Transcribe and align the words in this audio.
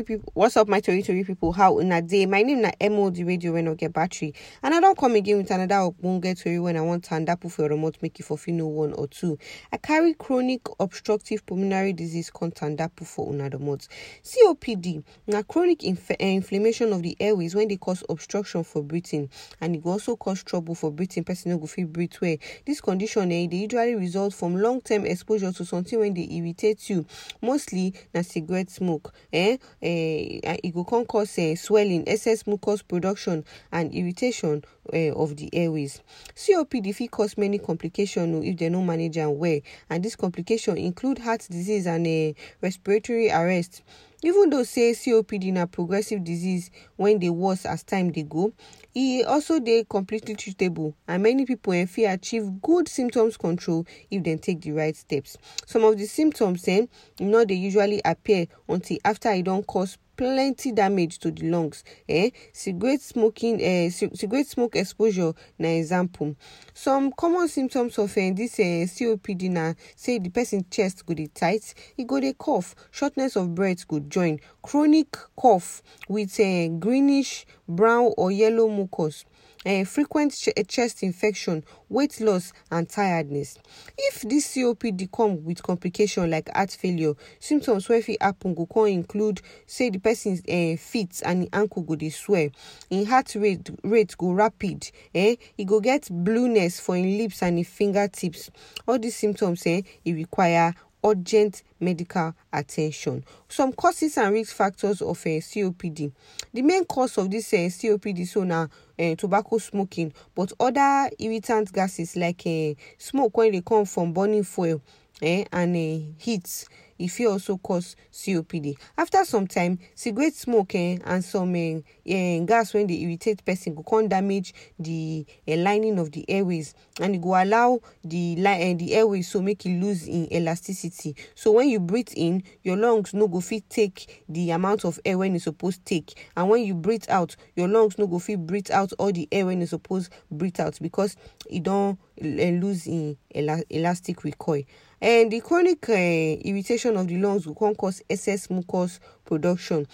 people 0.00 0.32
what's 0.32 0.56
up 0.56 0.68
my 0.68 0.80
tori 0.80 1.02
tori 1.02 1.22
people? 1.22 1.52
How 1.52 1.78
una 1.78 2.00
day 2.00 2.24
my 2.24 2.40
name 2.42 2.62
na 2.62 2.70
mo 2.88 3.10
the 3.10 3.24
radio 3.24 3.52
when 3.52 3.68
i 3.68 3.74
get 3.74 3.92
battery. 3.92 4.32
And 4.62 4.74
i 4.74 4.80
don't 4.80 4.96
come 4.96 5.14
again 5.16 5.36
with 5.36 5.50
another 5.50 5.74
ogbonge 5.74 6.42
tori 6.42 6.58
when 6.58 6.78
i 6.78 6.80
want 6.80 7.06
tandapu 7.06 7.52
for 7.52 7.66
a 7.66 7.68
remote 7.68 7.98
make 8.00 8.18
it 8.18 8.22
for 8.22 8.38
fino 8.38 8.66
one 8.66 8.94
or 8.94 9.06
two. 9.06 9.38
I 9.70 9.76
carry 9.76 10.14
chronic 10.14 10.62
obstructive 10.80 11.44
pulmonary 11.44 11.92
disease 11.92 12.30
called 12.30 12.54
tandapu 12.54 13.06
for 13.06 13.34
another 13.34 13.58
domot 13.58 13.86
copd 14.24 15.02
na 15.26 15.42
chronic 15.42 15.84
inf- 15.84 16.10
uh, 16.10 16.14
inflammation 16.20 16.90
of 16.94 17.02
the 17.02 17.14
airways 17.20 17.54
when 17.54 17.68
they 17.68 17.76
cause 17.76 18.02
obstruction 18.08 18.64
for 18.64 18.82
breathing. 18.82 19.28
And 19.60 19.76
it 19.76 19.84
also 19.84 20.16
cause 20.16 20.42
trouble 20.42 20.74
for 20.74 20.90
breathing. 20.90 21.24
Person 21.24 21.58
go 21.58 21.66
fit 21.66 21.92
breathe 21.92 22.14
well. 22.22 22.36
This 22.64 22.80
condition 22.80 23.30
eh, 23.30 23.46
they 23.46 23.58
usually 23.58 23.94
result 23.94 24.32
from 24.32 24.56
long-term 24.56 25.04
exposure 25.04 25.52
to 25.52 25.64
something 25.66 25.98
when 25.98 26.14
they 26.14 26.26
irritate 26.30 26.88
you. 26.88 27.04
Mostly 27.42 27.92
na 28.14 28.22
cigarette 28.22 28.70
smoke 28.70 29.12
eh 29.32 29.58
uh, 29.82 30.56
e 30.62 30.70
go 30.72 30.84
come 30.84 31.04
cause 31.04 31.38
uh, 31.38 31.56
swelling 31.56 32.04
excess 32.06 32.46
mucus 32.46 32.82
production 32.82 33.44
and 33.72 33.92
irritation 33.92 34.62
uh, 34.92 34.96
of 35.12 35.36
the 35.36 35.48
airways. 35.52 36.00
Copd 36.36 36.94
fit 36.94 37.10
cause 37.10 37.36
many 37.36 37.58
complications 37.58 38.44
if 38.46 38.56
dem 38.56 38.72
no 38.72 38.82
manage 38.82 39.18
am 39.18 39.38
well. 39.38 39.60
And 39.90 40.02
dis 40.02 40.16
complication 40.16 40.76
include 40.78 41.18
heart 41.18 41.46
disease 41.50 41.86
and 41.86 42.06
uh, 42.06 42.38
respiratory 42.60 43.30
arrest 43.30 43.82
even 44.22 44.50
though 44.50 44.62
say 44.62 44.92
copd 44.92 45.52
na 45.52 45.66
progressive 45.66 46.22
disease 46.24 46.70
wey 46.98 47.18
dey 47.18 47.30
worse 47.30 47.66
as 47.66 47.82
time 47.82 48.10
dey 48.12 48.22
go 48.22 48.52
e 48.94 49.22
also 49.24 49.58
dey 49.58 49.84
completely 49.88 50.34
treatable 50.36 50.94
and 51.08 51.22
many 51.22 51.44
pipo 51.44 51.72
um, 51.80 51.86
fit 51.86 52.04
achieve 52.06 52.60
good 52.62 52.88
symptoms 52.88 53.36
control 53.36 53.84
if 54.10 54.22
dem 54.22 54.38
take 54.38 54.60
di 54.60 54.70
right 54.72 54.96
steps. 54.96 55.36
Some 55.66 55.84
of 55.84 55.96
di 55.96 56.06
symptoms 56.06 56.66
um, 56.68 56.88
no 57.20 57.44
dey 57.44 57.54
usually 57.54 58.00
appear 58.04 58.46
until 58.68 58.98
afta 59.04 59.36
e 59.36 59.42
don 59.42 59.62
cause 59.64 59.98
plenty 60.22 60.70
damage 60.70 61.18
to 61.18 61.32
the 61.32 61.50
lungs 61.50 61.82
eh? 62.08 62.30
Cigarette 62.52 63.00
smoking 63.00 63.60
eh 63.60 63.90
cigarette 63.90 64.46
smoke 64.46 64.76
exposure 64.76 65.32
na 65.58 65.66
example. 65.70 66.36
Some 66.74 67.10
common 67.10 67.48
symptoms 67.48 67.98
of 67.98 68.16
eh, 68.16 68.30
this 68.32 68.60
eh, 68.60 68.86
copd 68.86 69.50
na 69.50 69.74
say 69.96 70.20
the 70.20 70.30
person 70.30 70.64
chest 70.70 71.04
go 71.06 71.14
dey 71.14 71.26
tight 71.26 71.74
e 71.96 72.04
go 72.04 72.20
dey 72.20 72.34
cough 72.34 72.76
shortness 72.92 73.34
of 73.34 73.52
breath 73.52 73.88
go 73.88 73.98
join 73.98 74.38
chronic 74.62 75.10
cough 75.34 75.82
with 76.08 76.38
eh, 76.38 76.68
greenish 76.68 77.44
brown 77.76 78.12
or 78.16 78.30
yellow 78.30 78.68
mucus 78.68 79.24
uh, 79.64 79.84
frequent 79.84 80.32
ch 80.32 80.48
chest 80.68 81.02
infection, 81.02 81.64
weight 81.88 82.20
loss, 82.20 82.52
and 82.70 82.88
tiredness. 82.88 83.58
If 83.96 84.22
this 84.22 84.54
COPD 84.56 85.10
come 85.12 85.44
with 85.44 85.62
complication 85.62 86.30
like 86.30 86.50
heart 86.54 86.70
failure, 86.72 87.14
symptoms 87.38 87.88
wey 87.88 88.02
fit 88.02 88.20
happen 88.22 88.54
go 88.54 88.66
come 88.66 88.86
include 88.86 89.40
say 89.66 89.90
the 89.90 89.98
person's 89.98 90.40
uh, 90.48 90.76
feet 90.80 91.22
and 91.24 91.48
ankle 91.52 91.82
go 91.82 91.96
dey 91.96 92.10
swell, 92.10 92.48
in 92.90 93.06
heart 93.06 93.34
rate 93.34 93.70
rate 93.84 94.16
go 94.18 94.32
rapid, 94.32 94.90
eh? 95.14 95.36
e 95.56 95.64
go 95.64 95.80
get 95.80 96.08
blueness 96.10 96.80
for 96.80 96.96
im 96.96 97.18
lips 97.18 97.42
and 97.42 97.58
im 97.58 97.64
fingertips. 97.64 98.50
All 98.86 98.98
these 98.98 99.16
symptoms 99.16 99.62
eh, 99.66 99.82
e 100.04 100.12
require 100.12 100.74
urgent 101.04 101.62
medical 101.80 102.34
attention. 102.52 103.24
Some 103.48 103.72
causes 103.72 104.16
and 104.18 104.32
risk 104.32 104.54
factors 104.54 105.02
of 105.02 105.18
uh, 105.18 105.40
COPD. 105.40 106.12
The 106.52 106.62
main 106.62 106.84
cause 106.84 107.18
of 107.18 107.30
this 107.30 107.52
uh, 107.52 107.56
COPD 107.68 108.26
so 108.26 108.44
na 108.44 108.66
uh, 108.98 109.14
tobacco 109.16 109.58
smoking, 109.58 110.12
but 110.34 110.52
other 110.60 111.10
irritant 111.18 111.72
gases 111.72 112.16
like 112.16 112.42
uh, 112.46 112.74
smoke 112.98 113.36
when 113.36 113.52
they 113.52 113.60
come 113.60 113.84
from 113.84 114.12
burning 114.12 114.44
fuel 114.44 114.80
eh, 115.20 115.44
and 115.52 115.76
uh, 115.76 116.14
heat 116.18 116.66
e 117.02 117.08
fit 117.08 117.26
also 117.26 117.56
cause 117.58 117.96
copd 118.12 118.76
after 118.96 119.24
some 119.24 119.46
time 119.46 119.78
cigarette 119.94 120.34
smoke 120.34 120.74
eh, 120.74 120.98
and 121.04 121.24
some 121.24 121.54
eh, 121.56 121.80
eh, 122.06 122.38
gas 122.44 122.74
wey 122.74 122.84
dey 122.84 123.02
irritate 123.02 123.44
person 123.44 123.74
go 123.74 123.82
come 123.82 124.08
damage 124.08 124.54
the 124.78 125.26
eh, 125.48 125.56
lining 125.56 125.98
of 125.98 126.10
the 126.12 126.24
airways 126.30 126.74
and 127.00 127.14
e 127.16 127.18
go 127.18 127.34
allow 127.34 127.80
the 128.04 128.36
eh, 128.46 128.74
the 128.74 128.94
airways 128.94 129.28
so 129.28 129.40
make 129.42 129.66
e 129.66 129.78
lose 129.78 130.08
im 130.08 130.26
elasticity. 130.30 131.14
So 131.34 131.52
when 131.52 131.68
you 131.68 131.80
breathe 131.80 132.10
in 132.14 132.42
your 132.62 132.76
lungs 132.76 133.14
no 133.14 133.28
go 133.28 133.40
fit 133.40 133.68
take 133.70 134.24
the 134.28 134.50
amount 134.50 134.84
of 134.84 135.00
air 135.04 135.18
wey 135.18 135.30
e 135.32 135.38
suppose 135.38 135.78
take. 135.78 136.28
And 136.36 136.48
when 136.48 136.62
you 136.64 136.74
breathe 136.74 137.04
out 137.08 137.34
your 137.56 137.68
lungs 137.68 137.98
no 137.98 138.06
go 138.06 138.18
fit 138.18 138.46
breathe 138.46 138.70
out 138.70 138.92
all 138.98 139.12
the 139.12 139.28
air 139.32 139.46
wey 139.46 139.56
e 139.60 139.66
suppose 139.66 140.10
breathe 140.30 140.60
out 140.60 140.78
because 140.80 141.16
e 141.48 141.60
don 141.60 141.98
eh, 142.20 142.50
lose 142.60 142.86
im 142.86 143.16
ela 143.34 143.62
elastic 143.70 144.22
recoil 144.24 144.62
and 145.02 145.32
the 145.32 145.40
chronic 145.40 145.88
uh, 145.88 145.92
irritation 145.92 146.96
of 146.96 147.08
the 147.08 147.18
lungs 147.18 147.44
go 147.44 147.54
come 147.54 147.74
cause 147.74 148.00
excess 148.08 148.48
mucus 148.48 149.00
production. 149.24 149.84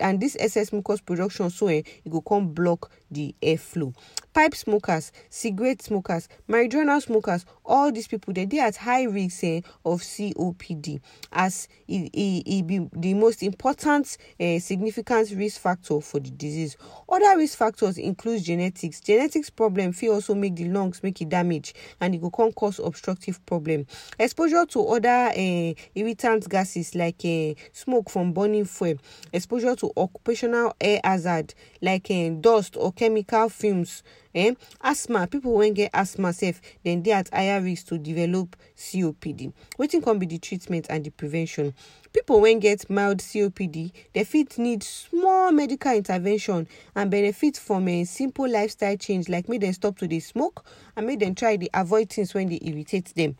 And 0.00 0.20
this 0.20 0.36
excess 0.40 0.72
mucus 0.72 1.00
production 1.00 1.50
so 1.50 1.68
eh, 1.68 1.82
e 2.04 2.10
go 2.10 2.20
come 2.20 2.48
block 2.48 2.90
the 3.08 3.32
airflow 3.40 3.94
pipe 4.36 4.54
smokers 4.54 5.12
cigarette 5.30 5.80
smokers 5.80 6.28
marijuana 6.46 7.00
smokers 7.00 7.46
all 7.64 7.90
these 7.90 8.06
people 8.06 8.34
they 8.34 8.44
dey 8.44 8.58
at 8.60 8.76
high 8.76 9.04
risk 9.04 9.42
eh, 9.44 9.62
of 9.82 10.02
copd 10.02 11.00
as 11.32 11.68
e 11.88 12.10
e 12.12 12.42
e 12.44 12.62
be 12.62 12.86
the 12.92 13.14
most 13.14 13.42
important 13.42 14.18
eh, 14.38 14.58
significant 14.58 15.30
risk 15.32 15.60
factor 15.60 16.00
for 16.00 16.20
the 16.20 16.30
disease. 16.30 16.76
Other 17.08 17.36
risk 17.36 17.58
factors 17.58 17.98
include 17.98 18.42
genetics. 18.42 19.00
Genetics 19.00 19.50
problem 19.50 19.92
fit 19.92 20.10
also 20.10 20.34
make 20.34 20.56
the 20.56 20.68
lungs 20.68 21.02
make 21.02 21.20
e 21.22 21.24
damage 21.24 21.74
and 22.00 22.14
it 22.14 22.20
come 22.34 22.52
cause 22.52 22.78
obstructive 22.78 23.44
problem. 23.46 23.86
Exposure 24.18 24.66
to 24.66 24.86
other 24.88 25.32
eh, 25.34 25.74
irritant 25.94 26.48
gases 26.48 26.94
like 26.94 27.24
eh, 27.24 27.54
smoke 27.72 28.10
from 28.10 28.32
burning 28.32 28.64
fuel. 28.64 28.94
Exposure 29.32 29.76
to 29.76 29.92
occupational 29.96 30.74
air 30.80 31.00
hazard 31.04 31.54
like 31.82 32.10
eh, 32.10 32.30
dust 32.40 32.76
or 32.76 32.92
chemical 32.92 33.48
fumes 33.48 34.02
eh? 34.36 34.54
asthma. 34.82 35.26
People 35.26 35.54
wey 35.54 35.70
get 35.72 35.90
asthma 35.94 36.32
sef 36.32 36.60
dem 36.84 37.02
dey 37.02 37.12
at 37.12 37.28
higher 37.32 37.60
risk 37.60 37.86
to 37.88 37.98
develop 37.98 38.54
copd 38.76 39.52
wetin 39.78 40.02
come 40.04 40.18
be 40.18 40.26
the 40.26 40.38
treatment 40.38 40.86
and 40.90 41.04
the 41.04 41.10
prevention? 41.10 41.74
People 42.12 42.40
wey 42.40 42.54
get 42.58 42.88
mild 42.90 43.18
copd 43.18 43.92
dem 44.14 44.24
fit 44.24 44.58
need 44.58 44.82
small 44.82 45.50
medical 45.52 45.92
intervention 45.92 46.68
and 46.94 47.10
benefit 47.10 47.56
from 47.56 47.88
a 47.88 48.04
simple 48.04 48.48
lifestyle 48.48 48.96
change 48.96 49.28
like 49.28 49.48
make 49.48 49.60
dem 49.62 49.72
stop 49.72 49.96
to 49.98 50.06
dey 50.06 50.20
smoke 50.20 50.64
and 50.96 51.06
make 51.06 51.18
dem 51.18 51.34
try 51.34 51.56
dey 51.56 51.68
avoid 51.74 52.10
things 52.10 52.34
wey 52.34 52.44
dey 52.44 52.58
irritate 52.62 53.12
dem 53.16 53.36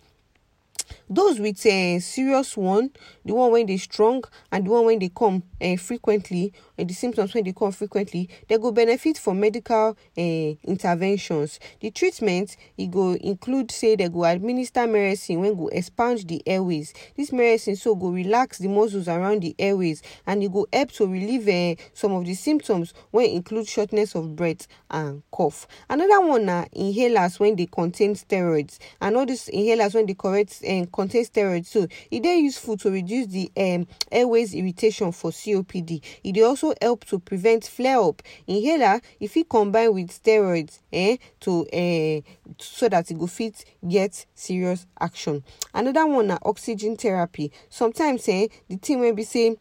those 1.08 1.38
with 1.40 1.64
uh, 1.66 2.00
serious 2.00 2.56
one 2.56 2.90
the 3.24 3.34
one 3.34 3.50
when 3.52 3.66
they 3.66 3.76
strong 3.76 4.22
and 4.52 4.66
the 4.66 4.70
one 4.70 4.86
when 4.86 4.98
they 4.98 5.08
come 5.08 5.42
uh, 5.60 5.76
frequently 5.76 6.52
and 6.78 6.88
the 6.88 6.94
symptoms 6.94 7.34
when 7.34 7.44
they 7.44 7.52
come 7.52 7.72
frequently 7.72 8.28
they 8.48 8.58
go 8.58 8.70
benefit 8.72 9.18
from 9.18 9.40
medical 9.40 9.96
uh, 10.16 10.20
interventions. 10.64 11.58
The 11.80 11.90
treatment 11.90 12.56
it 12.76 12.90
go 12.90 13.14
include 13.14 13.70
say 13.70 13.96
they 13.96 14.08
go 14.08 14.24
administer 14.24 14.86
medicine 14.86 15.40
wey 15.40 15.54
go 15.54 15.68
expand 15.68 16.20
the 16.28 16.42
airways. 16.46 16.92
This 17.16 17.32
medicine 17.32 17.76
so 17.76 17.94
go 17.94 18.08
relax 18.08 18.58
the 18.58 18.68
muscles 18.68 19.08
around 19.08 19.42
the 19.42 19.54
airways 19.58 20.02
and 20.26 20.42
it 20.42 20.52
go 20.52 20.66
help 20.72 20.92
to 20.92 21.06
relieve 21.06 21.48
uh, 21.48 21.80
some 21.94 22.12
of 22.12 22.24
the 22.24 22.34
symptoms 22.34 22.94
wey 23.12 23.32
include 23.34 23.66
shortness 23.66 24.14
of 24.14 24.36
breath 24.36 24.66
and 24.90 25.22
cough. 25.30 25.66
Another 25.88 26.20
one 26.26 26.46
na 26.46 26.64
inhalers 26.76 27.40
when 27.40 27.56
they 27.56 27.66
contain 27.66 28.14
steroids 28.14 28.78
and 29.00 29.16
all 29.16 29.26
these 29.26 29.46
inhalers 29.52 29.94
wey 29.94 30.04
dey 30.04 30.14
correct 30.14 30.62
um, 30.80 30.86
contain 30.86 31.24
steroids. 31.24 31.66
So 31.66 31.86
e 32.10 32.20
dey 32.20 32.38
useful 32.38 32.76
to 32.78 32.90
reduce 32.90 33.26
the 33.28 33.50
um, 33.56 33.86
airways 34.10 34.54
irritation 34.54 35.12
for 35.12 35.30
copd 35.30 36.02
dey 36.24 36.42
also 36.42 36.74
help 36.80 37.04
to 37.06 37.18
prevent 37.18 37.64
flare 37.64 38.00
up 38.00 38.22
inhaler 38.46 39.00
e 39.20 39.26
fit 39.26 39.48
combine 39.48 39.92
with 39.94 40.08
steroids 40.10 40.80
eh, 40.92 41.16
to 41.40 41.66
uh, 41.72 42.20
so 42.58 42.88
that 42.88 43.10
e 43.10 43.14
go 43.14 43.26
fit 43.26 43.64
get 43.88 44.26
serious 44.34 44.86
action. 45.00 45.42
Another 45.74 46.06
one 46.06 46.26
na 46.28 46.38
oxygen 46.44 46.96
therapy. 46.96 47.50
Sometimes 47.68 48.28
eh, 48.28 48.48
the 48.68 48.76
thing 48.76 49.00
wey 49.00 49.12
be 49.12 49.24
say 49.24 49.56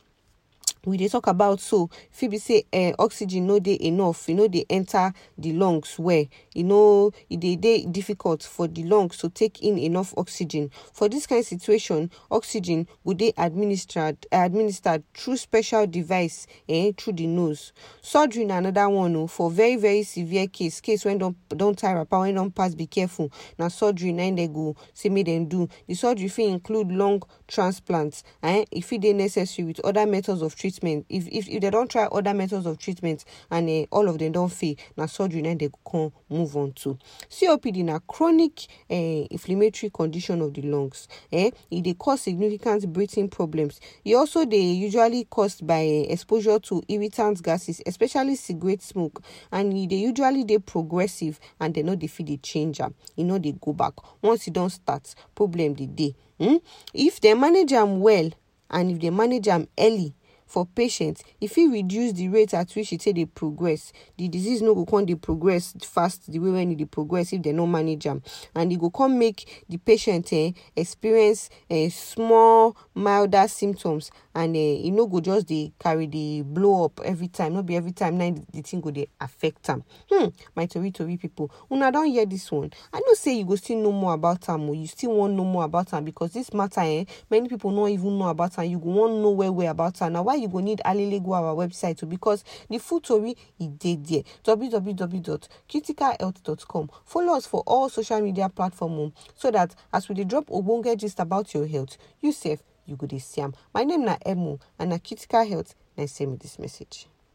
we 0.86 0.98
dey 0.98 1.08
talk 1.10 1.28
about 1.28 1.60
so 1.60 1.90
fit 2.12 2.30
be 2.32 2.38
say 2.38 2.64
uh, 2.72 2.92
oxygen 3.00 3.48
no 3.48 3.60
dey 3.60 3.78
enough 3.82 4.30
e 4.30 4.34
no 4.34 4.48
dey 4.48 4.66
enter 4.70 5.12
the 5.38 5.52
lungs 5.54 5.98
well. 5.98 6.26
E 6.56 6.64
no 6.64 7.12
e 7.30 7.38
dey 7.38 7.56
dey 7.56 7.86
difficult 7.86 8.44
for 8.44 8.68
the 8.68 8.84
lungs 8.84 9.18
to 9.18 9.30
take 9.30 9.62
in 9.64 9.78
enough 9.80 10.14
oxygen. 10.16 10.70
For 10.94 11.10
this 11.10 11.26
kind 11.26 11.44
situation 11.44 12.12
oxygen 12.30 12.88
go 13.06 13.14
dey 13.14 13.34
administered 13.38 14.26
administered 14.32 15.04
through 15.16 15.38
special 15.38 15.88
device 15.88 16.46
eh, 16.70 16.92
through 16.96 17.14
the 17.14 17.28
nose. 17.28 17.74
Surgery 18.02 18.46
na 18.46 18.58
another 18.60 18.88
one 18.90 19.16
o 19.16 19.28
for 19.28 19.50
very 19.50 19.76
very 19.76 20.04
severe 20.04 20.48
case 20.48 20.80
case 20.82 21.04
wey 21.06 21.18
don 21.18 21.36
don 21.50 21.74
tie 21.74 21.94
wrapper 21.94 22.20
wey 22.20 22.32
don 22.32 22.52
pass 22.52 22.76
be 22.76 22.86
careful. 22.86 23.32
Na 23.58 23.70
surgery 23.70 24.12
na 24.12 24.24
im 24.24 24.36
dem 24.36 24.54
go 24.54 24.76
say 24.94 25.10
make 25.10 25.26
dem 25.26 25.48
do. 25.48 25.68
The 25.88 25.96
surgery 25.96 26.28
fit 26.28 26.50
include 26.50 26.92
lung 26.92 27.24
transplant 27.48 28.22
eh, 28.44 28.66
e 28.72 28.82
fit 28.82 29.02
dey 29.02 29.14
necessary 29.14 29.66
with 29.68 29.80
other 29.84 30.06
methods 30.06 30.44
of 30.44 30.56
treatment 30.56 30.75
treatment 30.76 31.06
if 31.10 31.28
if, 31.28 31.48
if 31.48 31.62
they 31.62 31.70
don't 31.70 31.90
try 31.90 32.06
other 32.06 32.34
methods 32.34 32.66
of 32.66 32.78
treatment 32.78 33.26
and 33.52 33.70
uh, 33.70 33.86
all 33.92 34.08
of 34.10 34.20
them 34.20 34.32
don't 34.32 34.52
fail 34.52 34.76
na 34.98 35.06
surgery 35.06 35.42
na 35.42 35.54
they 35.56 35.70
can 35.90 36.12
move 36.30 36.56
on 36.58 36.72
to. 36.74 36.98
Copd 37.30 37.84
na 37.84 38.00
chronic 38.08 38.68
uh, 38.90 38.94
inflammatory 39.32 39.90
condition 39.90 40.42
of 40.42 40.54
the 40.54 40.62
lungs 40.62 41.08
eh? 41.32 41.52
E 41.72 41.82
dey 41.82 41.94
cause 41.94 42.22
significant 42.22 42.92
breathing 42.92 43.30
problems. 43.30 43.80
E 44.06 44.14
also 44.16 44.46
dey 44.46 44.72
usually 44.74 45.26
caused 45.26 45.66
by 45.66 45.82
uh, 45.86 46.12
exposure 46.14 46.60
to 46.60 46.82
irritant 46.88 47.42
gases 47.42 47.82
especially 47.86 48.36
cigarette 48.36 48.82
smoke 48.82 49.22
and 49.52 49.74
e 49.78 49.88
dey 49.88 49.98
usually 49.98 50.44
dey 50.44 50.60
progressive 50.60 51.40
and 51.60 51.74
dem 51.74 51.86
no 51.86 51.96
dey 51.96 52.08
fit 52.08 52.26
dey 52.26 52.38
change 52.38 52.80
e 53.18 53.24
no 53.24 53.38
dey 53.40 53.54
go 53.62 53.74
back. 53.74 53.94
Once 54.22 54.48
e 54.48 54.52
don 54.52 54.70
start 54.70 55.16
problem 55.36 55.74
dey 55.74 55.88
dey. 55.88 56.16
Um 56.40 56.60
if 56.94 57.22
dem 57.22 57.40
manage 57.40 57.74
am 57.74 58.02
well 58.02 58.30
and 58.70 58.92
if 58.92 59.00
dem 59.00 59.16
manage 59.16 59.48
am 59.48 59.68
early 59.80 60.14
for 60.46 60.66
patients 60.66 61.24
e 61.42 61.48
fit 61.48 61.70
reduce 61.72 62.14
the 62.14 62.28
rate 62.30 62.54
at 62.54 62.72
which 62.76 62.94
e 62.94 62.98
take 62.98 63.16
dey 63.16 63.26
progress. 63.26 63.92
The 64.18 64.28
disease 64.28 64.62
no 64.62 64.76
go 64.76 64.86
come 64.86 65.06
dey 65.06 65.16
progress 65.16 65.74
fast 65.82 66.32
the 66.32 66.40
way 66.40 66.52
when 66.52 66.72
e 66.72 66.76
dey 66.76 66.86
progress 66.86 67.34
if 67.34 67.42
dem 67.42 67.56
no 67.58 67.68
manage 67.68 68.08
am. 68.08 68.22
And 68.54 68.72
e 68.72 68.78
go 68.78 68.90
come 68.90 69.18
make 69.20 69.64
the 69.68 69.78
patient 69.78 70.32
eh, 70.34 70.52
experience 70.76 71.50
eh, 71.70 71.90
small 71.90 72.76
milder 72.94 73.48
symptoms. 73.48 74.12
And 74.34 74.56
eh, 74.56 74.90
no 74.92 75.08
go 75.08 75.20
just 75.20 75.48
dey 75.48 75.74
carry 75.80 76.08
dey 76.08 76.42
blow 76.42 76.86
up 76.86 77.00
every 77.04 77.28
time. 77.28 77.54
No 77.54 77.64
be 77.64 77.76
every 77.76 77.92
time 77.92 78.18
na 78.18 78.32
the 78.54 78.62
thing 78.62 78.82
go 78.82 78.92
dey 78.92 79.08
affect 79.20 79.70
am. 79.70 79.84
Hmm 80.12 80.28
my 80.56 80.66
tori 80.68 80.92
tori 80.92 81.18
people 81.18 81.52
una 81.72 81.92
don 81.92 82.06
hear 82.06 82.26
this 82.26 82.52
one? 82.52 82.72
I 82.94 83.00
know 83.00 83.14
say 83.14 83.34
you 83.38 83.46
go 83.46 83.56
still 83.56 83.78
know 83.78 83.92
more 83.92 84.14
about 84.14 84.48
am 84.50 84.70
o. 84.70 84.74
You 84.74 84.88
still 84.88 85.12
wan 85.16 85.36
know 85.36 85.44
more 85.46 85.64
about 85.66 85.94
am 85.94 86.06
because 86.06 86.32
this 86.34 86.54
matter 86.54 86.82
eh 86.82 87.06
many 87.30 87.50
people 87.50 87.72
no 87.72 87.88
even 87.88 88.18
know 88.20 88.28
about 88.30 88.58
am. 88.60 88.66
You 88.66 88.78
go 88.80 88.90
wan 88.90 89.22
know 89.22 89.32
well 89.32 89.54
well 89.54 89.72
about 89.72 90.02
am. 90.02 90.14
Na 90.14 90.22
why 90.22 90.35
you 90.36 90.48
go 90.48 90.60
need 90.60 90.82
alele 90.86 91.20
go 91.24 91.34
our 91.34 91.56
website 91.56 92.04
o? 92.04 92.08
Because 92.08 92.44
the 92.70 92.78
full 92.80 93.00
tori 93.02 93.36
e 93.60 93.68
dey 93.68 93.96
there. 93.96 94.24
Www.criticalhealth.com 94.44 96.90
follow 97.06 97.36
us 97.36 97.46
for 97.48 97.64
all 97.66 97.90
social 97.90 98.22
media 98.22 98.50
platform 98.50 98.94
o. 99.00 99.12
So 99.36 99.52
that 99.52 99.76
as 99.94 100.08
we 100.10 100.24
drop 100.24 100.46
ogbonge 100.48 100.98
gist 100.98 101.20
about 101.20 101.54
your 101.54 101.68
health 101.68 101.98
you 102.22 102.32
safe 102.32 102.62
you 102.86 102.96
go 102.96 103.08
dey 103.08 103.20
see 103.20 103.44
my 103.74 103.84
name 103.84 104.06
na 104.06 104.18
emu 104.26 104.58
and 104.80 104.90
na 104.92 104.98
critical 104.98 105.46
health 105.46 105.76
na 105.98 106.06
send 106.06 106.32
me 106.32 106.38
this 106.38 106.58
message. 106.60 107.08